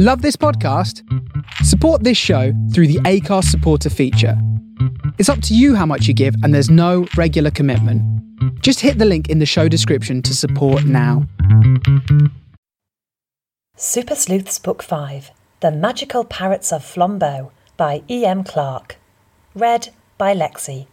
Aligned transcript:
Love 0.00 0.22
this 0.22 0.36
podcast? 0.36 1.02
Support 1.64 2.04
this 2.04 2.16
show 2.16 2.52
through 2.72 2.86
the 2.86 3.00
Acast 3.00 3.46
supporter 3.46 3.90
feature. 3.90 4.40
It's 5.18 5.28
up 5.28 5.42
to 5.42 5.56
you 5.56 5.74
how 5.74 5.86
much 5.86 6.06
you 6.06 6.14
give, 6.14 6.36
and 6.44 6.54
there's 6.54 6.70
no 6.70 7.08
regular 7.16 7.50
commitment. 7.50 8.00
Just 8.62 8.78
hit 8.78 8.98
the 8.98 9.04
link 9.04 9.28
in 9.28 9.40
the 9.40 9.44
show 9.44 9.66
description 9.66 10.22
to 10.22 10.36
support 10.36 10.84
now. 10.84 11.26
Super 13.74 14.14
Sleuths 14.14 14.60
Book 14.60 14.84
5 14.84 15.32
The 15.58 15.72
Magical 15.72 16.24
Parrots 16.24 16.72
of 16.72 16.84
Flambeau 16.84 17.50
by 17.76 18.04
E.M. 18.08 18.44
Clark. 18.44 18.98
Read 19.52 19.88
by 20.16 20.32
Lexi. 20.32 20.86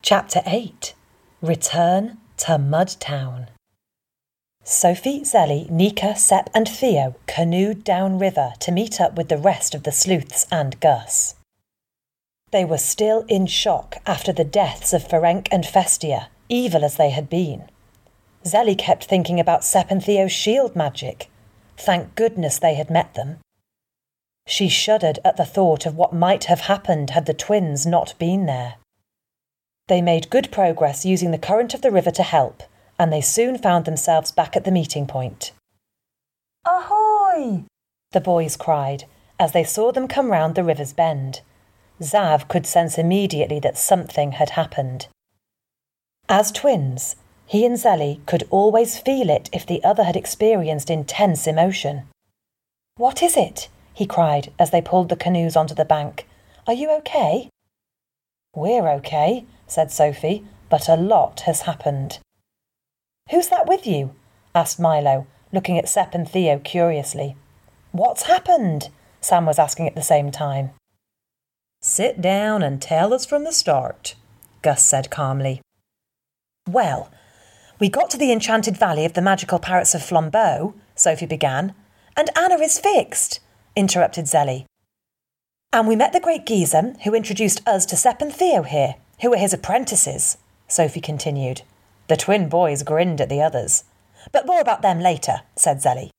Chapter 0.00 0.40
8 0.46 0.94
Return 1.42 2.16
to 2.38 2.52
Mudtown. 2.52 3.48
Sophie, 4.70 5.20
Zelly, 5.20 5.66
Nika, 5.70 6.14
Sep, 6.14 6.50
and 6.52 6.68
Theo 6.68 7.14
canoed 7.26 7.84
downriver 7.84 8.52
to 8.60 8.70
meet 8.70 9.00
up 9.00 9.14
with 9.14 9.30
the 9.30 9.38
rest 9.38 9.74
of 9.74 9.84
the 9.84 9.90
sleuths 9.90 10.46
and 10.52 10.78
Gus. 10.78 11.36
They 12.50 12.66
were 12.66 12.76
still 12.76 13.24
in 13.28 13.46
shock 13.46 13.96
after 14.04 14.30
the 14.30 14.44
deaths 14.44 14.92
of 14.92 15.08
Ferenc 15.08 15.48
and 15.50 15.64
Festia, 15.64 16.26
evil 16.50 16.84
as 16.84 16.98
they 16.98 17.08
had 17.08 17.30
been. 17.30 17.70
Zelly 18.44 18.76
kept 18.76 19.06
thinking 19.06 19.40
about 19.40 19.64
Sep 19.64 19.90
and 19.90 20.04
Theo's 20.04 20.32
shield 20.32 20.76
magic. 20.76 21.30
Thank 21.78 22.14
goodness 22.14 22.58
they 22.58 22.74
had 22.74 22.90
met 22.90 23.14
them. 23.14 23.38
She 24.46 24.68
shuddered 24.68 25.18
at 25.24 25.38
the 25.38 25.46
thought 25.46 25.86
of 25.86 25.96
what 25.96 26.12
might 26.12 26.44
have 26.44 26.60
happened 26.60 27.08
had 27.10 27.24
the 27.24 27.32
twins 27.32 27.86
not 27.86 28.12
been 28.18 28.44
there. 28.44 28.74
They 29.86 30.02
made 30.02 30.28
good 30.28 30.52
progress 30.52 31.06
using 31.06 31.30
the 31.30 31.38
current 31.38 31.72
of 31.72 31.80
the 31.80 31.90
river 31.90 32.10
to 32.10 32.22
help, 32.22 32.62
and 32.98 33.12
they 33.12 33.20
soon 33.20 33.58
found 33.58 33.84
themselves 33.84 34.30
back 34.30 34.56
at 34.56 34.64
the 34.64 34.70
meeting 34.70 35.06
point. 35.06 35.52
Ahoy! 36.66 37.64
The 38.12 38.20
boys 38.20 38.56
cried 38.56 39.04
as 39.38 39.52
they 39.52 39.64
saw 39.64 39.92
them 39.92 40.08
come 40.08 40.30
round 40.30 40.54
the 40.54 40.64
river's 40.64 40.92
bend. 40.92 41.40
Zav 42.00 42.48
could 42.48 42.66
sense 42.66 42.98
immediately 42.98 43.60
that 43.60 43.78
something 43.78 44.32
had 44.32 44.50
happened. 44.50 45.06
As 46.28 46.52
twins, 46.52 47.16
he 47.46 47.64
and 47.64 47.76
Zelly 47.76 48.24
could 48.26 48.46
always 48.50 48.98
feel 48.98 49.30
it 49.30 49.48
if 49.52 49.66
the 49.66 49.82
other 49.82 50.04
had 50.04 50.16
experienced 50.16 50.90
intense 50.90 51.46
emotion. 51.46 52.04
What 52.96 53.22
is 53.22 53.36
it? 53.36 53.68
he 53.94 54.06
cried 54.06 54.52
as 54.58 54.70
they 54.70 54.80
pulled 54.80 55.08
the 55.08 55.16
canoes 55.16 55.56
onto 55.56 55.74
the 55.74 55.84
bank. 55.84 56.26
Are 56.66 56.74
you 56.74 56.90
okay? 56.98 57.48
We're 58.54 58.88
okay, 58.88 59.44
said 59.66 59.90
Sophie, 59.90 60.44
but 60.68 60.88
a 60.88 60.96
lot 60.96 61.40
has 61.40 61.62
happened. 61.62 62.18
Who's 63.30 63.48
that 63.48 63.66
with 63.66 63.86
you? 63.86 64.14
asked 64.54 64.80
Milo, 64.80 65.26
looking 65.52 65.78
at 65.78 65.88
Sep 65.88 66.14
and 66.14 66.28
Theo 66.28 66.58
curiously. 66.58 67.36
What's 67.92 68.22
happened? 68.22 68.88
Sam 69.20 69.46
was 69.46 69.58
asking 69.58 69.86
at 69.86 69.94
the 69.94 70.02
same 70.02 70.30
time. 70.30 70.70
Sit 71.80 72.20
down 72.20 72.62
and 72.62 72.80
tell 72.80 73.14
us 73.14 73.24
from 73.24 73.44
the 73.44 73.52
start, 73.52 74.14
Gus 74.62 74.82
said 74.82 75.10
calmly. 75.10 75.60
Well, 76.68 77.10
we 77.78 77.88
got 77.88 78.10
to 78.10 78.18
the 78.18 78.32
enchanted 78.32 78.76
valley 78.76 79.04
of 79.04 79.12
the 79.12 79.22
magical 79.22 79.58
parrots 79.58 79.94
of 79.94 80.02
Flambeau, 80.02 80.74
Sophie 80.94 81.26
began, 81.26 81.74
and 82.16 82.30
Anna 82.36 82.56
is 82.56 82.80
fixed, 82.80 83.40
interrupted 83.76 84.24
Zelly. 84.24 84.64
And 85.72 85.86
we 85.86 85.96
met 85.96 86.12
the 86.12 86.20
great 86.20 86.46
geezer 86.46 86.94
who 87.04 87.14
introduced 87.14 87.66
us 87.66 87.86
to 87.86 87.96
Sep 87.96 88.20
and 88.20 88.32
Theo 88.32 88.62
here, 88.62 88.96
who 89.20 89.30
were 89.30 89.36
his 89.36 89.52
apprentices, 89.52 90.38
Sophie 90.66 91.00
continued. 91.00 91.62
The 92.08 92.16
twin 92.16 92.48
boys 92.48 92.82
grinned 92.82 93.20
at 93.20 93.28
the 93.28 93.42
others. 93.42 93.84
But 94.32 94.46
more 94.46 94.60
about 94.60 94.82
them 94.82 94.98
later, 95.00 95.42
said 95.56 95.78
Zelly. 95.78 96.10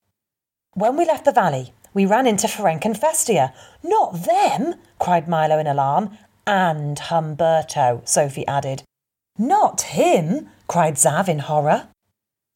When 0.73 0.95
we 0.95 1.05
left 1.05 1.25
the 1.25 1.31
valley, 1.31 1.73
we 1.93 2.05
ran 2.05 2.27
into 2.27 2.47
Ferenc 2.47 2.85
and 2.85 2.95
Festia. 2.95 3.53
Not 3.83 4.23
them, 4.23 4.75
cried 4.99 5.27
Milo 5.27 5.57
in 5.59 5.67
alarm. 5.67 6.17
And 6.47 6.97
Humberto, 6.97 8.07
Sophie 8.07 8.47
added. 8.47 8.83
Not 9.37 9.81
him, 9.81 10.49
cried 10.67 10.95
Zav 10.95 11.27
in 11.27 11.39
horror. 11.39 11.87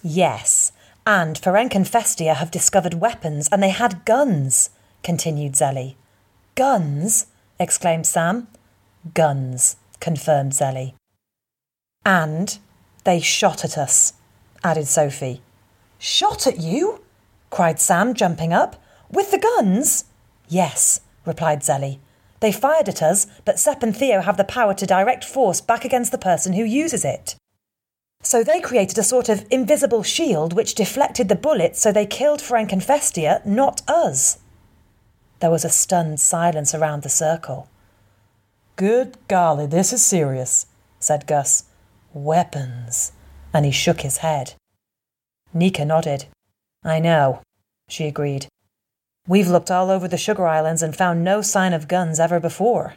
Yes, 0.01 0.71
and 1.05 1.35
Ferenc 1.37 1.75
and 1.75 1.85
Festia 1.85 2.35
have 2.35 2.51
discovered 2.51 2.95
weapons 2.95 3.49
and 3.51 3.61
they 3.61 3.69
had 3.69 4.05
guns, 4.05 4.69
continued 5.01 5.53
Zelly. 5.53 5.95
Guns? 6.55 7.27
exclaimed 7.59 8.05
Sam. 8.05 8.47
Guns, 9.13 9.77
confirmed 9.99 10.53
Zelly. 10.53 10.93
And 12.05 12.57
they 13.03 13.19
shot 13.19 13.63
at 13.63 13.77
us, 13.77 14.13
added 14.63 14.87
Sophie. 14.87 15.41
Shot 15.97 16.47
at 16.47 16.59
you? 16.59 17.01
cried 17.49 17.79
Sam, 17.79 18.13
jumping 18.13 18.53
up. 18.53 18.81
With 19.09 19.31
the 19.31 19.37
guns? 19.37 20.05
Yes, 20.47 21.01
replied 21.25 21.61
Zelly. 21.61 21.99
They 22.39 22.51
fired 22.51 22.89
at 22.89 23.01
us, 23.01 23.27
but 23.45 23.59
Sep 23.59 23.83
and 23.83 23.95
Theo 23.95 24.21
have 24.21 24.37
the 24.37 24.43
power 24.43 24.73
to 24.73 24.85
direct 24.85 25.23
force 25.23 25.61
back 25.61 25.85
against 25.85 26.11
the 26.11 26.17
person 26.17 26.53
who 26.53 26.63
uses 26.63 27.05
it. 27.05 27.35
So 28.21 28.43
they 28.43 28.59
created 28.59 28.97
a 28.97 29.03
sort 29.03 29.29
of 29.29 29.45
invisible 29.51 30.03
shield 30.03 30.53
which 30.53 30.75
deflected 30.75 31.29
the 31.29 31.35
bullets 31.35 31.81
so 31.81 31.91
they 31.91 32.05
killed 32.05 32.41
Frank 32.41 32.71
and 32.71 32.81
Festia, 32.81 33.45
not 33.45 33.81
us. 33.87 34.39
There 35.39 35.51
was 35.51 35.65
a 35.65 35.69
stunned 35.69 36.19
silence 36.19 36.73
around 36.73 37.03
the 37.03 37.09
circle. 37.09 37.69
Good 38.77 39.17
golly, 39.27 39.65
this 39.65 39.93
is 39.93 40.03
serious, 40.03 40.67
said 40.99 41.27
Gus. 41.27 41.65
Weapons. 42.13 43.11
And 43.53 43.65
he 43.65 43.71
shook 43.71 44.01
his 44.01 44.17
head. 44.17 44.53
Nika 45.53 45.85
nodded. 45.85 46.25
I 46.83 46.99
know, 46.99 47.41
she 47.87 48.07
agreed. 48.07 48.47
We've 49.27 49.47
looked 49.47 49.71
all 49.71 49.89
over 49.89 50.07
the 50.07 50.17
Sugar 50.17 50.47
Islands 50.47 50.81
and 50.81 50.95
found 50.95 51.23
no 51.23 51.41
sign 51.41 51.73
of 51.73 51.87
guns 51.87 52.19
ever 52.19 52.39
before. 52.39 52.95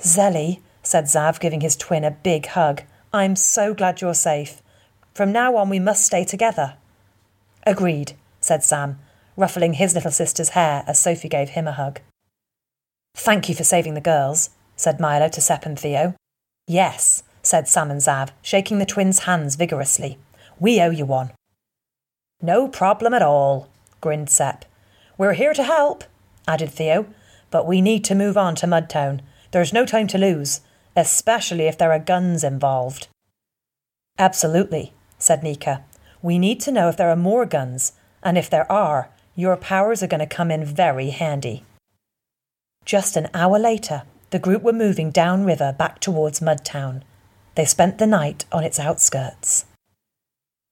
Zelly, 0.00 0.60
said 0.82 1.04
Zav, 1.04 1.40
giving 1.40 1.60
his 1.60 1.76
twin 1.76 2.04
a 2.04 2.10
big 2.10 2.46
hug, 2.46 2.82
I'm 3.12 3.36
so 3.36 3.74
glad 3.74 4.00
you're 4.00 4.14
safe. 4.14 4.62
From 5.12 5.32
now 5.32 5.56
on, 5.56 5.68
we 5.68 5.78
must 5.78 6.06
stay 6.06 6.24
together. 6.24 6.76
Agreed, 7.66 8.12
said 8.40 8.62
Sam, 8.62 8.98
ruffling 9.36 9.74
his 9.74 9.94
little 9.94 10.10
sister's 10.10 10.50
hair 10.50 10.84
as 10.86 10.98
Sophie 10.98 11.28
gave 11.28 11.50
him 11.50 11.68
a 11.68 11.72
hug. 11.72 12.00
Thank 13.14 13.48
you 13.48 13.54
for 13.54 13.64
saving 13.64 13.94
the 13.94 14.00
girls, 14.00 14.50
said 14.76 15.00
Milo 15.00 15.28
to 15.28 15.40
Sep 15.40 15.66
and 15.66 15.78
Theo. 15.78 16.14
Yes, 16.66 17.22
said 17.42 17.68
Sam 17.68 17.90
and 17.90 18.00
Zav, 18.00 18.30
shaking 18.42 18.78
the 18.78 18.86
twins' 18.86 19.20
hands 19.20 19.56
vigorously. 19.56 20.18
We 20.58 20.80
owe 20.80 20.90
you 20.90 21.06
one. 21.06 21.32
No 22.42 22.68
problem 22.68 23.14
at 23.14 23.22
all, 23.22 23.68
grinned 24.00 24.30
Sep. 24.30 24.64
We're 25.18 25.34
here 25.34 25.54
to 25.54 25.62
help, 25.62 26.04
added 26.48 26.70
Theo, 26.70 27.06
but 27.50 27.66
we 27.66 27.80
need 27.80 28.04
to 28.04 28.14
move 28.14 28.36
on 28.36 28.54
to 28.56 28.66
Mudtown. 28.66 29.20
There's 29.50 29.72
no 29.72 29.84
time 29.84 30.06
to 30.08 30.18
lose, 30.18 30.60
especially 30.96 31.66
if 31.66 31.76
there 31.76 31.92
are 31.92 31.98
guns 31.98 32.44
involved. 32.44 33.08
Absolutely, 34.18 34.92
said 35.18 35.42
Nika. 35.42 35.84
We 36.22 36.38
need 36.38 36.60
to 36.60 36.72
know 36.72 36.88
if 36.88 36.96
there 36.96 37.10
are 37.10 37.16
more 37.16 37.46
guns, 37.46 37.92
and 38.22 38.36
if 38.36 38.50
there 38.50 38.70
are, 38.70 39.10
your 39.34 39.56
powers 39.56 40.02
are 40.02 40.06
going 40.06 40.20
to 40.20 40.26
come 40.26 40.50
in 40.50 40.64
very 40.64 41.10
handy. 41.10 41.64
Just 42.84 43.16
an 43.16 43.28
hour 43.34 43.58
later, 43.58 44.02
the 44.30 44.38
group 44.38 44.62
were 44.62 44.72
moving 44.72 45.10
downriver 45.10 45.72
back 45.72 46.00
towards 46.00 46.40
Mudtown. 46.40 47.02
They 47.54 47.64
spent 47.64 47.98
the 47.98 48.06
night 48.06 48.44
on 48.52 48.64
its 48.64 48.78
outskirts. 48.78 49.64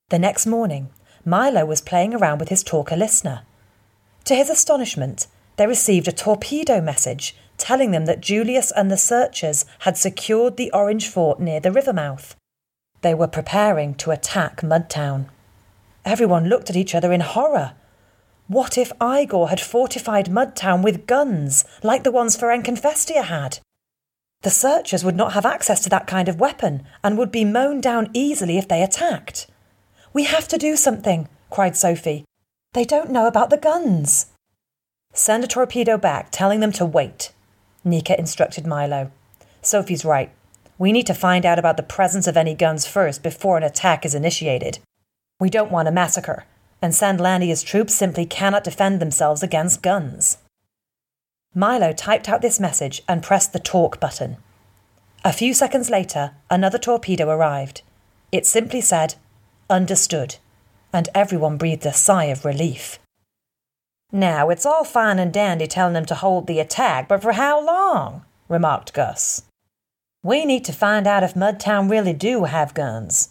The 0.09 0.19
next 0.19 0.45
morning, 0.45 0.89
Milo 1.25 1.65
was 1.65 1.81
playing 1.81 2.13
around 2.13 2.39
with 2.39 2.49
his 2.49 2.63
talker 2.63 2.95
listener. 2.95 3.41
To 4.25 4.35
his 4.35 4.49
astonishment, 4.49 5.27
they 5.57 5.67
received 5.67 6.07
a 6.07 6.11
torpedo 6.11 6.81
message 6.81 7.35
telling 7.57 7.91
them 7.91 8.05
that 8.05 8.21
Julius 8.21 8.71
and 8.71 8.89
the 8.89 8.97
searchers 8.97 9.65
had 9.79 9.97
secured 9.97 10.57
the 10.57 10.71
orange 10.71 11.07
fort 11.07 11.39
near 11.39 11.59
the 11.59 11.71
river 11.71 11.93
mouth. 11.93 12.35
They 13.01 13.13
were 13.13 13.27
preparing 13.27 13.93
to 13.95 14.11
attack 14.11 14.61
Mudtown. 14.61 15.27
Everyone 16.05 16.49
looked 16.49 16.69
at 16.69 16.75
each 16.75 16.95
other 16.95 17.11
in 17.11 17.21
horror. 17.21 17.73
What 18.47 18.77
if 18.77 18.91
Igor 19.01 19.49
had 19.49 19.59
fortified 19.59 20.27
Mudtown 20.27 20.81
with 20.81 21.05
guns, 21.05 21.65
like 21.83 22.03
the 22.03 22.11
ones 22.11 22.35
Ferenc 22.35 22.67
and 22.67 22.77
Festia 22.77 23.25
had? 23.25 23.59
The 24.41 24.49
searchers 24.49 25.03
would 25.03 25.17
not 25.17 25.33
have 25.33 25.45
access 25.45 25.81
to 25.81 25.89
that 25.89 26.07
kind 26.07 26.29
of 26.29 26.39
weapon 26.39 26.83
and 27.03 27.17
would 27.17 27.31
be 27.31 27.43
mown 27.43 27.81
down 27.81 28.09
easily 28.13 28.57
if 28.57 28.67
they 28.67 28.81
attacked. 28.81 29.47
We 30.13 30.23
have 30.23 30.47
to 30.47 30.57
do 30.57 30.75
something, 30.75 31.27
cried 31.49 31.75
Sophie. 31.75 32.23
They 32.73 32.85
don't 32.85 33.09
know 33.11 33.27
about 33.27 33.49
the 33.49 33.57
guns. 33.57 34.27
Send 35.13 35.43
a 35.43 35.47
torpedo 35.47 35.97
back 35.97 36.29
telling 36.31 36.61
them 36.61 36.71
to 36.73 36.85
wait, 36.85 37.33
Nika 37.83 38.17
instructed 38.17 38.65
Milo. 38.65 39.11
Sophie's 39.61 40.05
right. 40.05 40.31
We 40.77 40.93
need 40.93 41.07
to 41.07 41.13
find 41.13 41.45
out 41.45 41.59
about 41.59 41.75
the 41.75 41.83
presence 41.83 42.25
of 42.25 42.37
any 42.37 42.55
guns 42.55 42.87
first 42.87 43.21
before 43.21 43.57
an 43.57 43.63
attack 43.63 44.05
is 44.05 44.15
initiated. 44.15 44.79
We 45.39 45.49
don't 45.49 45.71
want 45.71 45.89
a 45.89 45.91
massacre, 45.91 46.45
and 46.81 46.93
Sandlandia's 46.93 47.63
troops 47.63 47.93
simply 47.93 48.25
cannot 48.25 48.63
defend 48.63 49.01
themselves 49.01 49.43
against 49.43 49.81
guns. 49.81 50.37
Milo 51.55 51.91
typed 51.91 52.29
out 52.29 52.41
this 52.41 52.59
message 52.59 53.01
and 53.07 53.23
pressed 53.23 53.53
the 53.53 53.59
talk 53.59 53.99
button. 53.99 54.37
A 55.23 55.33
few 55.33 55.53
seconds 55.53 55.89
later, 55.89 56.31
another 56.49 56.77
torpedo 56.77 57.29
arrived. 57.29 57.81
It 58.31 58.45
simply 58.45 58.81
said, 58.81 59.15
Understood, 59.69 60.37
and 60.93 61.09
everyone 61.13 61.57
breathed 61.57 61.85
a 61.85 61.93
sigh 61.93 62.25
of 62.25 62.45
relief. 62.45 62.99
Now, 64.11 64.49
it's 64.49 64.65
all 64.65 64.83
fine 64.83 65.19
and 65.19 65.33
dandy 65.33 65.67
telling 65.67 65.93
them 65.93 66.05
to 66.05 66.15
hold 66.15 66.47
the 66.47 66.59
attack, 66.59 67.07
but 67.07 67.21
for 67.21 67.33
how 67.33 67.63
long? 67.63 68.23
remarked 68.47 68.93
Gus. 68.93 69.43
We 70.23 70.45
need 70.45 70.65
to 70.65 70.73
find 70.73 71.07
out 71.07 71.23
if 71.23 71.35
Mudtown 71.35 71.89
really 71.89 72.13
do 72.13 72.45
have 72.45 72.73
guns. 72.73 73.29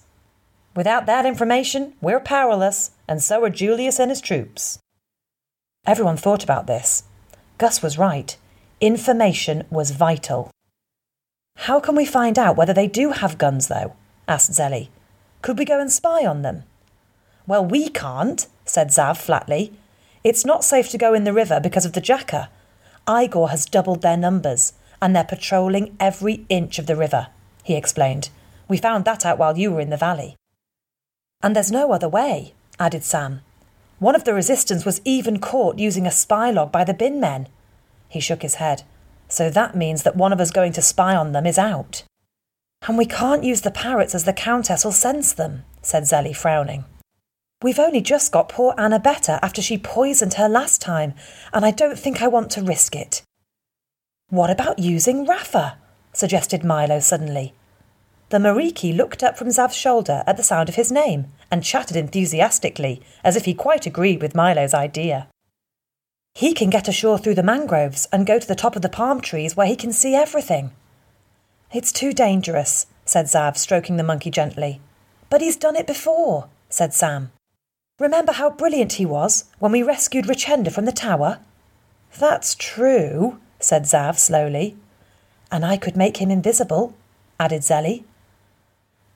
Without 0.76 1.06
that 1.06 1.26
information, 1.26 1.94
we're 2.00 2.20
powerless, 2.20 2.92
and 3.08 3.22
so 3.22 3.42
are 3.44 3.50
Julius 3.50 3.98
and 3.98 4.10
his 4.10 4.20
troops. 4.20 4.78
Everyone 5.86 6.16
thought 6.16 6.44
about 6.44 6.66
this. 6.66 7.02
Gus 7.58 7.82
was 7.82 7.98
right. 7.98 8.36
Information 8.80 9.64
was 9.68 9.90
vital. 9.90 10.50
How 11.56 11.80
can 11.80 11.96
we 11.96 12.06
find 12.06 12.38
out 12.38 12.56
whether 12.56 12.72
they 12.72 12.86
do 12.86 13.10
have 13.10 13.36
guns, 13.36 13.66
though? 13.66 13.94
asked 14.28 14.52
Zelly. 14.52 14.88
Could 15.42 15.58
we 15.58 15.64
go 15.64 15.80
and 15.80 15.90
spy 15.90 16.24
on 16.24 16.42
them? 16.42 16.62
Well, 17.48 17.64
we 17.64 17.88
can't, 17.88 18.46
said 18.64 18.88
Zav 18.88 19.16
flatly. 19.16 19.72
It's 20.22 20.44
not 20.44 20.64
safe 20.64 20.88
to 20.90 20.98
go 20.98 21.14
in 21.14 21.24
the 21.24 21.32
river 21.32 21.58
because 21.60 21.84
of 21.84 21.94
the 21.94 22.00
jackal. 22.00 22.46
Igor 23.10 23.48
has 23.48 23.66
doubled 23.66 24.02
their 24.02 24.16
numbers, 24.16 24.74
and 25.02 25.16
they're 25.16 25.24
patrolling 25.24 25.96
every 25.98 26.44
inch 26.48 26.78
of 26.78 26.86
the 26.86 26.96
river, 26.96 27.28
he 27.64 27.74
explained. 27.74 28.30
We 28.68 28.76
found 28.76 29.04
that 29.06 29.26
out 29.26 29.38
while 29.38 29.58
you 29.58 29.72
were 29.72 29.80
in 29.80 29.90
the 29.90 29.96
valley. 29.96 30.36
And 31.42 31.56
there's 31.56 31.72
no 31.72 31.92
other 31.92 32.08
way, 32.08 32.54
added 32.78 33.02
Sam. 33.02 33.40
One 33.98 34.14
of 34.14 34.24
the 34.24 34.34
resistance 34.34 34.84
was 34.84 35.00
even 35.04 35.40
caught 35.40 35.78
using 35.78 36.06
a 36.06 36.10
spy 36.10 36.50
log 36.50 36.70
by 36.70 36.84
the 36.84 36.94
bin 36.94 37.20
men. 37.20 37.48
He 38.08 38.20
shook 38.20 38.42
his 38.42 38.56
head. 38.56 38.84
So 39.28 39.50
that 39.50 39.76
means 39.76 40.04
that 40.04 40.16
one 40.16 40.32
of 40.32 40.40
us 40.40 40.50
going 40.50 40.72
to 40.72 40.82
spy 40.82 41.14
on 41.14 41.32
them 41.32 41.46
is 41.46 41.58
out. 41.58 42.04
And 42.86 42.96
we 42.96 43.06
can't 43.06 43.44
use 43.44 43.62
the 43.62 43.70
parrots 43.70 44.14
as 44.14 44.24
the 44.24 44.32
Countess 44.32 44.84
will 44.84 44.92
sense 44.92 45.32
them, 45.32 45.64
said 45.82 46.04
Zelly, 46.04 46.34
frowning. 46.34 46.84
We've 47.60 47.80
only 47.80 48.00
just 48.00 48.30
got 48.30 48.48
poor 48.48 48.72
Anna 48.78 49.00
better 49.00 49.40
after 49.42 49.60
she 49.60 49.76
poisoned 49.78 50.34
her 50.34 50.48
last 50.48 50.80
time, 50.80 51.14
and 51.52 51.64
I 51.64 51.72
don't 51.72 51.98
think 51.98 52.22
I 52.22 52.28
want 52.28 52.50
to 52.52 52.62
risk 52.62 52.94
it. 52.94 53.22
What 54.30 54.50
about 54.50 54.78
using 54.78 55.26
Rafa? 55.26 55.78
suggested 56.12 56.62
Milo 56.64 57.00
suddenly. 57.00 57.54
The 58.30 58.38
Mariki 58.38 58.94
looked 58.94 59.22
up 59.22 59.38
from 59.38 59.48
Zav's 59.48 59.74
shoulder 59.74 60.22
at 60.26 60.36
the 60.36 60.42
sound 60.42 60.68
of 60.68 60.74
his 60.74 60.92
name 60.92 61.32
and 61.50 61.64
chatted 61.64 61.96
enthusiastically, 61.96 63.00
as 63.24 63.36
if 63.36 63.46
he 63.46 63.54
quite 63.54 63.86
agreed 63.86 64.20
with 64.20 64.34
Milo's 64.34 64.74
idea. 64.74 65.28
He 66.34 66.52
can 66.52 66.68
get 66.68 66.88
ashore 66.88 67.18
through 67.18 67.36
the 67.36 67.42
mangroves 67.42 68.06
and 68.12 68.26
go 68.26 68.38
to 68.38 68.46
the 68.46 68.54
top 68.54 68.76
of 68.76 68.82
the 68.82 68.88
palm 68.88 69.20
trees 69.20 69.56
where 69.56 69.66
he 69.66 69.76
can 69.76 69.92
see 69.92 70.14
everything. 70.14 70.72
It's 71.72 71.90
too 71.90 72.12
dangerous, 72.12 72.86
said 73.06 73.26
Zav, 73.26 73.56
stroking 73.56 73.96
the 73.96 74.04
monkey 74.04 74.30
gently. 74.30 74.80
But 75.30 75.40
he's 75.40 75.56
done 75.56 75.74
it 75.76 75.86
before, 75.86 76.48
said 76.68 76.92
Sam. 76.92 77.32
Remember 77.98 78.32
how 78.32 78.50
brilliant 78.50 78.92
he 78.94 79.06
was 79.06 79.44
when 79.58 79.72
we 79.72 79.82
rescued 79.82 80.26
Richenda 80.26 80.70
from 80.70 80.84
the 80.84 80.92
tower? 80.92 81.40
That's 82.18 82.54
true, 82.54 83.40
said 83.58 83.84
Zav 83.84 84.18
slowly. 84.18 84.76
And 85.50 85.64
I 85.64 85.76
could 85.78 85.96
make 85.96 86.18
him 86.18 86.30
invisible, 86.30 86.94
added 87.40 87.62
Zelly. 87.62 88.04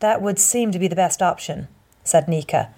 That 0.02 0.20
would 0.20 0.40
seem 0.40 0.72
to 0.72 0.81
be 0.81 0.88
the 0.88 0.96
best 0.96 1.22
option, 1.22 1.69
said 2.02 2.26
Nika. 2.26 2.70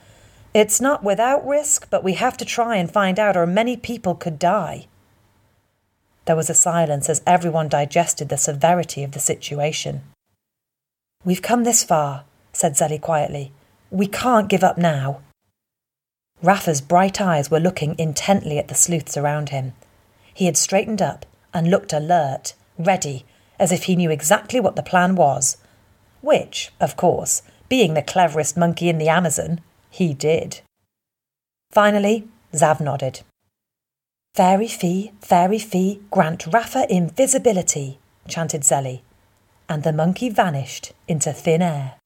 It's 0.52 0.78
not 0.78 1.02
without 1.02 1.46
risk, 1.46 1.88
but 1.88 2.04
we 2.04 2.12
have 2.12 2.36
to 2.36 2.44
try 2.44 2.76
and 2.76 2.92
find 2.92 3.18
out, 3.18 3.34
or 3.34 3.46
many 3.46 3.78
people 3.78 4.14
could 4.14 4.38
die. 4.38 4.88
There 6.26 6.36
was 6.36 6.50
a 6.50 6.54
silence 6.54 7.08
as 7.08 7.22
everyone 7.26 7.70
digested 7.70 8.28
the 8.28 8.36
severity 8.36 9.02
of 9.02 9.12
the 9.12 9.20
situation. 9.20 10.02
We've 11.24 11.40
come 11.40 11.64
this 11.64 11.82
far, 11.82 12.24
said 12.52 12.74
Zelly 12.74 13.00
quietly. 13.00 13.52
We 13.90 14.06
can't 14.06 14.50
give 14.50 14.62
up 14.62 14.76
now. 14.76 15.22
Rafa's 16.42 16.82
bright 16.82 17.22
eyes 17.22 17.50
were 17.50 17.58
looking 17.58 17.94
intently 17.98 18.58
at 18.58 18.68
the 18.68 18.74
sleuths 18.74 19.16
around 19.16 19.48
him. 19.48 19.72
He 20.34 20.44
had 20.44 20.58
straightened 20.58 21.00
up 21.00 21.24
and 21.54 21.70
looked 21.70 21.94
alert, 21.94 22.52
ready, 22.78 23.24
as 23.58 23.72
if 23.72 23.84
he 23.84 23.96
knew 23.96 24.10
exactly 24.10 24.60
what 24.60 24.76
the 24.76 24.82
plan 24.82 25.16
was. 25.16 25.56
Which, 26.24 26.72
of 26.80 26.96
course, 26.96 27.42
being 27.68 27.92
the 27.92 28.00
cleverest 28.00 28.56
monkey 28.56 28.88
in 28.88 28.96
the 28.96 29.10
Amazon, 29.10 29.60
he 29.90 30.14
did. 30.14 30.62
Finally, 31.70 32.26
Zav 32.54 32.80
nodded. 32.80 33.20
Fairy 34.34 34.68
fee, 34.68 35.12
fairy 35.20 35.58
fee, 35.58 36.00
grant 36.10 36.46
Rafa 36.46 36.86
invisibility, 36.88 37.98
chanted 38.26 38.62
Zelly, 38.62 39.02
and 39.68 39.82
the 39.82 39.92
monkey 39.92 40.30
vanished 40.30 40.94
into 41.06 41.30
thin 41.30 41.60
air. 41.60 41.96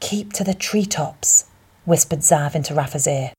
Keep 0.00 0.32
to 0.34 0.44
the 0.44 0.54
treetops, 0.54 1.46
whispered 1.84 2.20
Zav 2.20 2.54
into 2.54 2.72
Rafa's 2.72 3.08
ear. 3.08 3.32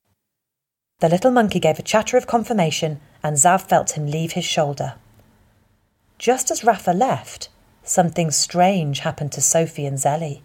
The 0.99 1.07
little 1.07 1.31
monkey 1.31 1.61
gave 1.61 1.79
a 1.79 1.83
chatter 1.83 2.17
of 2.17 2.27
confirmation, 2.27 2.99
and 3.23 3.37
Zav 3.37 3.61
felt 3.61 3.91
him 3.91 4.07
leave 4.07 4.33
his 4.33 4.43
shoulder. 4.43 4.95
Just 6.17 6.51
as 6.51 6.65
Rafa 6.65 6.91
left, 6.91 7.47
something 7.89 8.31
strange 8.31 8.99
happened 8.99 9.31
to 9.33 9.41
Sophie 9.41 9.85
and 9.85 9.97
Zelly. 9.97 10.41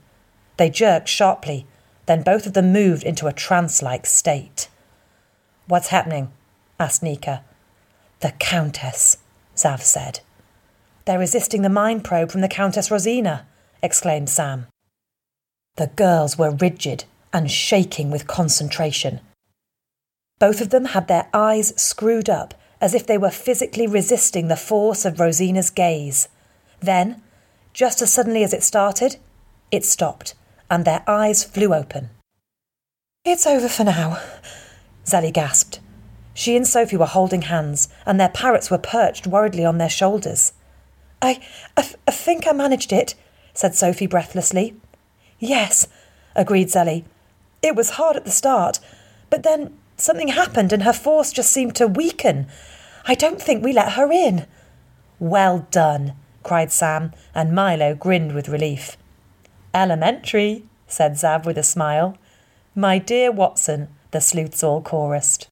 They 0.56 0.70
jerked 0.70 1.08
sharply, 1.08 1.66
then 2.06 2.22
both 2.22 2.46
of 2.46 2.52
them 2.52 2.72
moved 2.72 3.02
into 3.02 3.26
a 3.26 3.32
trance 3.32 3.82
like 3.82 4.06
state. 4.06 4.68
What's 5.66 5.88
happening? 5.88 6.32
asked 6.78 7.02
Nika. 7.02 7.44
The 8.20 8.32
Countess, 8.32 9.18
Zav 9.56 9.80
said. 9.80 10.20
They're 11.04 11.18
resisting 11.18 11.62
the 11.62 11.68
mind 11.68 12.04
probe 12.04 12.30
from 12.30 12.40
the 12.40 12.48
Countess 12.48 12.90
Rosina, 12.90 13.46
exclaimed 13.82 14.30
Sam. 14.30 14.66
The 15.76 15.88
girls 15.88 16.38
were 16.38 16.50
rigid 16.50 17.04
and 17.32 17.50
shaking 17.50 18.10
with 18.10 18.26
concentration. 18.26 19.20
Both 20.38 20.60
of 20.60 20.70
them 20.70 20.86
had 20.86 21.08
their 21.08 21.28
eyes 21.32 21.74
screwed 21.80 22.30
up 22.30 22.54
as 22.80 22.94
if 22.94 23.06
they 23.06 23.18
were 23.18 23.30
physically 23.30 23.86
resisting 23.86 24.48
the 24.48 24.56
force 24.56 25.04
of 25.04 25.20
Rosina's 25.20 25.70
gaze. 25.70 26.28
Then, 26.80 27.22
just 27.74 28.00
as 28.00 28.10
suddenly 28.10 28.44
as 28.44 28.54
it 28.54 28.62
started, 28.62 29.16
it 29.70 29.84
stopped, 29.84 30.34
and 30.70 30.84
their 30.84 31.02
eyes 31.06 31.44
flew 31.44 31.74
open. 31.74 32.08
It's 33.24 33.46
over 33.46 33.68
for 33.68 33.84
now, 33.84 34.22
Zelly 35.04 35.32
gasped. 35.32 35.80
She 36.32 36.56
and 36.56 36.66
Sophie 36.66 36.96
were 36.96 37.06
holding 37.06 37.42
hands, 37.42 37.88
and 38.06 38.18
their 38.18 38.28
parrots 38.28 38.70
were 38.70 38.78
perched 38.78 39.26
worriedly 39.26 39.64
on 39.64 39.78
their 39.78 39.90
shoulders. 39.90 40.52
I, 41.20 41.40
I, 41.76 41.82
think 41.82 42.46
I 42.46 42.52
managed 42.52 42.92
it, 42.92 43.14
said 43.54 43.74
Sophie 43.74 44.06
breathlessly. 44.06 44.76
Yes, 45.38 45.88
agreed 46.36 46.68
Zelly. 46.68 47.04
It 47.62 47.74
was 47.74 47.90
hard 47.90 48.16
at 48.16 48.24
the 48.24 48.30
start, 48.30 48.78
but 49.30 49.42
then 49.42 49.76
something 49.96 50.28
happened 50.28 50.72
and 50.72 50.82
her 50.82 50.92
force 50.92 51.32
just 51.32 51.50
seemed 51.50 51.74
to 51.76 51.86
weaken. 51.86 52.46
I 53.06 53.14
don't 53.14 53.40
think 53.40 53.64
we 53.64 53.72
let 53.72 53.92
her 53.92 54.12
in. 54.12 54.46
Well 55.18 55.66
done, 55.70 56.14
cried 56.44 56.70
Sam, 56.70 57.12
and 57.34 57.52
Milo 57.52 57.94
grinned 57.94 58.32
with 58.32 58.48
relief. 58.48 58.96
Elementary, 59.74 60.64
said 60.86 61.14
Zav 61.14 61.44
with 61.44 61.58
a 61.58 61.62
smile. 61.62 62.16
My 62.74 62.98
dear 62.98 63.32
Watson, 63.32 63.88
the 64.12 64.20
sleuths 64.20 64.62
all 64.62 64.80
chorused. 64.80 65.48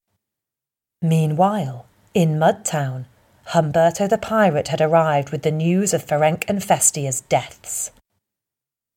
Meanwhile, 1.02 1.86
in 2.14 2.38
Mudtown, 2.38 3.06
Humberto 3.48 4.08
the 4.08 4.18
pirate 4.18 4.68
had 4.68 4.80
arrived 4.80 5.30
with 5.30 5.42
the 5.42 5.50
news 5.50 5.92
of 5.92 6.06
Ferenc 6.06 6.44
and 6.46 6.62
Festia's 6.62 7.22
deaths. 7.22 7.90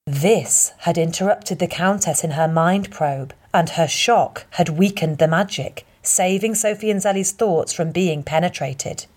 This 0.05 0.73
had 0.79 0.99
interrupted 0.99 1.57
the 1.57 1.67
Countess 1.67 2.23
in 2.23 2.31
her 2.31 2.47
mind 2.47 2.91
probe, 2.91 3.33
and 3.51 3.69
her 3.71 3.87
shock 3.87 4.45
had 4.51 4.69
weakened 4.69 5.17
the 5.17 5.27
magic, 5.27 5.83
saving 6.03 6.53
Sophie 6.53 6.91
and 6.91 7.01
Zelly's 7.01 7.31
thoughts 7.31 7.73
from 7.73 7.91
being 7.91 8.21
penetrated. 8.21 9.07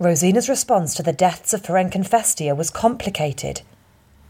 Rosina's 0.00 0.48
response 0.48 0.94
to 0.94 1.02
the 1.02 1.12
deaths 1.12 1.52
of 1.52 1.62
Ferenc 1.62 1.94
and 1.94 2.06
Festia 2.06 2.56
was 2.56 2.70
complicated. 2.70 3.60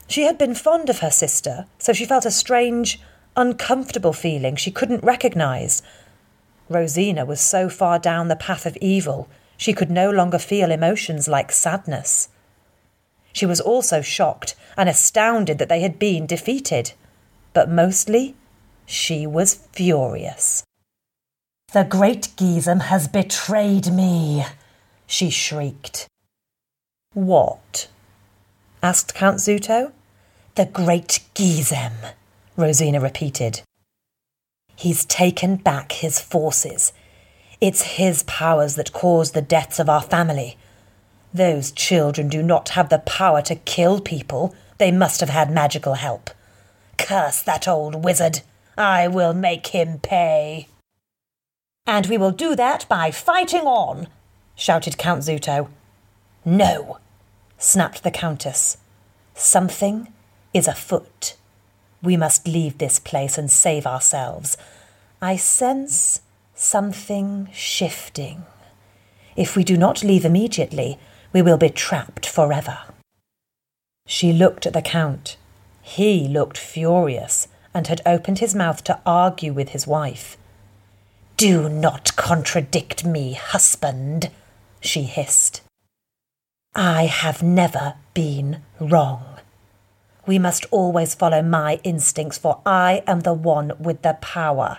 She 0.08 0.22
had 0.22 0.36
been 0.36 0.54
fond 0.56 0.90
of 0.90 0.98
her 0.98 1.12
sister, 1.12 1.66
so 1.78 1.92
she 1.92 2.04
felt 2.04 2.26
a 2.26 2.32
strange, 2.32 3.00
uncomfortable 3.36 4.12
feeling 4.12 4.56
she 4.56 4.72
couldn't 4.72 5.04
recognise. 5.04 5.80
Rosina 6.68 7.24
was 7.24 7.40
so 7.40 7.68
far 7.68 8.00
down 8.00 8.26
the 8.26 8.34
path 8.34 8.66
of 8.66 8.76
evil, 8.80 9.28
she 9.56 9.72
could 9.72 9.92
no 9.92 10.10
longer 10.10 10.38
feel 10.38 10.72
emotions 10.72 11.28
like 11.28 11.52
sadness. 11.52 12.30
She 13.32 13.46
was 13.46 13.60
also 13.60 14.00
shocked 14.00 14.56
and 14.76 14.88
astounded 14.88 15.58
that 15.58 15.68
they 15.68 15.82
had 15.82 16.00
been 16.00 16.26
defeated. 16.26 16.92
But 17.52 17.70
mostly, 17.70 18.34
she 18.86 19.24
was 19.26 19.54
furious. 19.72 20.64
The 21.72 21.84
great 21.84 22.30
Gizem 22.36 22.80
has 22.80 23.06
betrayed 23.06 23.92
me, 23.92 24.44
she 25.10 25.28
shrieked. 25.28 26.06
What? 27.14 27.88
asked 28.82 29.14
Count 29.14 29.38
Zuto. 29.38 29.92
The 30.54 30.66
great 30.66 31.20
Gizem, 31.34 32.12
Rosina 32.56 33.00
repeated. 33.00 33.62
He's 34.76 35.04
taken 35.04 35.56
back 35.56 35.92
his 35.92 36.20
forces. 36.20 36.92
It's 37.60 37.96
his 37.96 38.22
powers 38.22 38.76
that 38.76 38.92
caused 38.92 39.34
the 39.34 39.42
deaths 39.42 39.78
of 39.78 39.88
our 39.88 40.00
family. 40.00 40.56
Those 41.34 41.72
children 41.72 42.28
do 42.28 42.42
not 42.42 42.70
have 42.70 42.88
the 42.88 43.00
power 43.00 43.42
to 43.42 43.54
kill 43.54 44.00
people. 44.00 44.54
They 44.78 44.90
must 44.90 45.20
have 45.20 45.28
had 45.28 45.50
magical 45.50 45.94
help. 45.94 46.30
Curse 46.98 47.42
that 47.42 47.68
old 47.68 48.04
wizard! 48.04 48.42
I 48.78 49.08
will 49.08 49.34
make 49.34 49.68
him 49.68 49.98
pay. 49.98 50.68
And 51.86 52.06
we 52.06 52.16
will 52.16 52.30
do 52.30 52.54
that 52.56 52.86
by 52.88 53.10
fighting 53.10 53.66
on, 53.66 54.06
shouted 54.60 54.98
Count 54.98 55.22
Zuto. 55.22 55.68
No, 56.44 56.98
snapped 57.56 58.02
the 58.02 58.10
Countess. 58.10 58.76
Something 59.34 60.12
is 60.52 60.68
afoot. 60.68 61.34
We 62.02 62.18
must 62.18 62.46
leave 62.46 62.76
this 62.76 62.98
place 62.98 63.38
and 63.38 63.50
save 63.50 63.86
ourselves. 63.86 64.58
I 65.22 65.36
sense 65.36 66.20
something 66.54 67.48
shifting. 67.54 68.44
If 69.34 69.56
we 69.56 69.64
do 69.64 69.78
not 69.78 70.04
leave 70.04 70.26
immediately, 70.26 70.98
we 71.32 71.40
will 71.40 71.56
be 71.56 71.70
trapped 71.70 72.26
forever. 72.26 72.80
She 74.06 74.30
looked 74.30 74.66
at 74.66 74.74
the 74.74 74.82
Count. 74.82 75.38
He 75.80 76.28
looked 76.28 76.58
furious 76.58 77.48
and 77.72 77.86
had 77.86 78.02
opened 78.04 78.40
his 78.40 78.54
mouth 78.54 78.84
to 78.84 79.00
argue 79.06 79.54
with 79.54 79.70
his 79.70 79.86
wife. 79.86 80.36
Do 81.38 81.70
not 81.70 82.14
contradict 82.16 83.06
me, 83.06 83.32
husband, 83.32 84.28
she 84.80 85.02
hissed. 85.02 85.62
I 86.74 87.06
have 87.06 87.42
never 87.42 87.94
been 88.14 88.62
wrong. 88.78 89.24
We 90.26 90.38
must 90.38 90.66
always 90.70 91.14
follow 91.14 91.42
my 91.42 91.80
instincts, 91.82 92.38
for 92.38 92.60
I 92.64 93.02
am 93.06 93.20
the 93.20 93.34
one 93.34 93.72
with 93.78 94.02
the 94.02 94.16
power. 94.20 94.78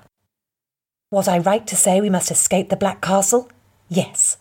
Was 1.12 1.28
I 1.28 1.40
right 1.40 1.68
to 1.68 1.76
say 1.76 2.00
we 2.00 2.10
must 2.10 2.32
escape 2.32 2.70
the 2.70 2.78
Black 2.78 3.02
Castle? 3.02 3.50
Yes. 3.90 4.38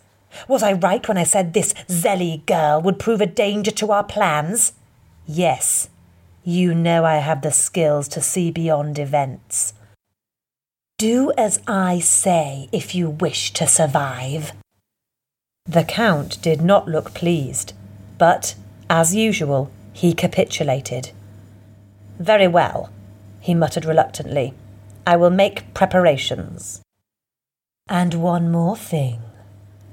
Was 0.46 0.62
I 0.62 0.74
right 0.74 1.06
when 1.08 1.18
I 1.18 1.24
said 1.24 1.52
this 1.52 1.72
Zelly 1.88 2.46
girl 2.46 2.80
would 2.80 3.00
prove 3.00 3.20
a 3.20 3.26
danger 3.26 3.72
to 3.72 3.90
our 3.90 4.04
plans? 4.04 4.74
Yes. 5.26 5.88
You 6.44 6.74
know 6.74 7.04
I 7.04 7.16
have 7.16 7.42
the 7.42 7.50
skills 7.50 8.06
to 8.08 8.20
see 8.20 8.52
beyond 8.52 8.98
events. 8.98 9.74
Do 10.98 11.32
as 11.36 11.60
I 11.66 11.98
say 11.98 12.68
if 12.70 12.94
you 12.94 13.10
wish 13.10 13.52
to 13.54 13.66
survive. 13.66 14.52
The 15.70 15.84
Count 15.84 16.42
did 16.42 16.62
not 16.62 16.88
look 16.88 17.14
pleased, 17.14 17.74
but, 18.18 18.56
as 18.88 19.14
usual, 19.14 19.70
he 19.92 20.12
capitulated. 20.12 21.12
Very 22.18 22.48
well, 22.48 22.90
he 23.38 23.54
muttered 23.54 23.84
reluctantly. 23.84 24.52
I 25.06 25.14
will 25.14 25.30
make 25.30 25.72
preparations. 25.72 26.82
And 27.88 28.14
one 28.14 28.50
more 28.50 28.76
thing, 28.76 29.20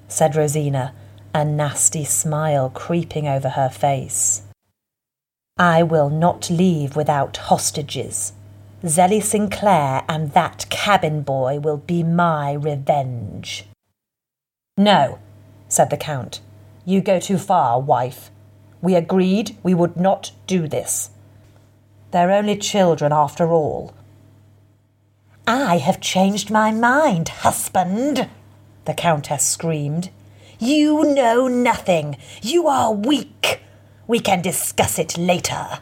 said 0.08 0.36
Rosina, 0.36 0.96
a 1.32 1.46
nasty 1.46 2.04
smile 2.04 2.72
creeping 2.72 3.28
over 3.28 3.50
her 3.50 3.70
face. 3.70 4.42
I 5.60 5.84
will 5.84 6.10
not 6.10 6.50
leave 6.50 6.96
without 6.96 7.38
hostages. 7.38 8.34
Zelly 8.84 9.22
Sinclair 9.22 10.04
and 10.10 10.32
that 10.32 10.66
cabin 10.72 11.22
boy 11.22 11.60
will 11.60 11.78
be 11.78 12.02
my 12.02 12.54
revenge. 12.54 13.68
No, 14.76 15.20
said 15.70 15.90
the 15.90 15.98
Count. 15.98 16.42
You 16.86 17.02
go 17.02 17.20
too 17.20 17.38
far, 17.38 17.80
wife. 17.80 18.32
We 18.82 18.96
agreed 18.96 19.58
we 19.64 19.74
would 19.74 19.98
not 19.98 20.32
do 20.46 20.68
this. 20.68 21.10
They're 22.12 22.32
only 22.32 22.58
children 22.58 23.12
after 23.12 23.52
all. 23.52 23.94
I 25.46 25.78
have 25.78 26.02
changed 26.02 26.52
my 26.52 26.72
mind, 26.72 27.30
husband, 27.30 28.30
the 28.86 28.94
Countess 28.94 29.46
screamed. 29.46 30.10
You 30.60 31.04
know 31.14 31.48
nothing. 31.48 32.18
You 32.42 32.68
are 32.68 32.94
weak. 32.94 33.62
We 34.08 34.20
can 34.20 34.42
discuss 34.42 34.98
it 34.98 35.18
later. 35.18 35.80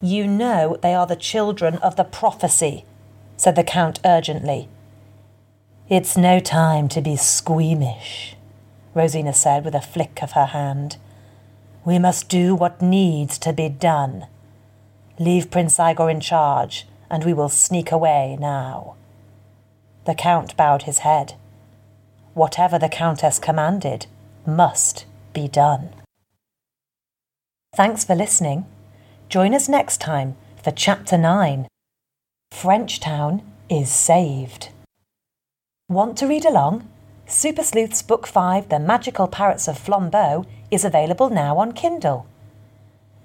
You 0.00 0.26
know 0.26 0.78
they 0.80 0.94
are 0.94 1.06
the 1.06 1.16
children 1.16 1.76
of 1.78 1.96
the 1.96 2.04
prophecy, 2.04 2.84
said 3.36 3.56
the 3.56 3.64
Count 3.64 4.00
urgently. 4.04 4.68
It's 5.88 6.16
no 6.16 6.38
time 6.38 6.88
to 6.88 7.00
be 7.00 7.16
squeamish. 7.16 8.36
Rosina 8.98 9.32
said 9.32 9.64
with 9.64 9.76
a 9.76 9.80
flick 9.80 10.24
of 10.24 10.32
her 10.32 10.46
hand. 10.46 10.96
We 11.84 12.00
must 12.00 12.28
do 12.28 12.56
what 12.56 12.82
needs 12.82 13.38
to 13.38 13.52
be 13.52 13.68
done. 13.68 14.26
Leave 15.20 15.52
Prince 15.52 15.78
Igor 15.78 16.10
in 16.10 16.18
charge, 16.20 16.84
and 17.08 17.24
we 17.24 17.32
will 17.32 17.48
sneak 17.48 17.92
away 17.92 18.36
now. 18.40 18.96
The 20.04 20.16
Count 20.16 20.56
bowed 20.56 20.82
his 20.82 20.98
head. 20.98 21.34
Whatever 22.34 22.76
the 22.76 22.88
Countess 22.88 23.38
commanded 23.38 24.06
must 24.44 25.06
be 25.32 25.46
done. 25.46 25.90
Thanks 27.76 28.04
for 28.04 28.16
listening. 28.16 28.66
Join 29.28 29.54
us 29.54 29.68
next 29.68 30.00
time 30.00 30.36
for 30.60 30.72
Chapter 30.72 31.16
9 31.16 31.68
Frenchtown 32.50 33.42
is 33.70 33.92
Saved. 33.92 34.70
Want 35.88 36.18
to 36.18 36.26
read 36.26 36.44
along? 36.44 36.88
Super 37.30 37.62
Sleuth's 37.62 38.00
Book 38.00 38.26
5, 38.26 38.70
The 38.70 38.78
Magical 38.78 39.28
Parrots 39.28 39.68
of 39.68 39.78
Flambeau, 39.78 40.46
is 40.70 40.82
available 40.82 41.28
now 41.28 41.58
on 41.58 41.72
Kindle. 41.72 42.26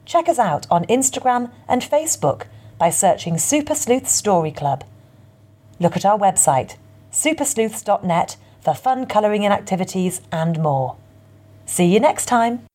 Check 0.04 0.28
us 0.28 0.38
out 0.38 0.68
on 0.70 0.84
Instagram 0.88 1.52
and 1.70 1.82
Facebook 1.82 2.48
by 2.78 2.90
searching 2.90 3.38
Super 3.38 3.74
Sleuth 3.74 4.10
Story 4.10 4.52
Club. 4.52 4.84
Look 5.80 5.96
at 5.96 6.04
our 6.04 6.20
website, 6.20 6.76
supersleuths.net, 7.14 8.36
for 8.60 8.74
fun 8.74 9.06
colouring 9.06 9.46
and 9.46 9.54
activities 9.54 10.20
and 10.34 10.60
more. 10.60 10.98
See 11.66 11.86
you 11.86 12.02
next 12.02 12.26
time! 12.26 12.66